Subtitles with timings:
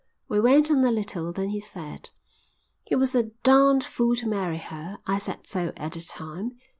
[0.27, 1.31] We went on a little.
[1.31, 2.09] Then he said:
[2.85, 4.97] "He was a darned fool to marry her.
[5.05, 6.53] I said so at the time.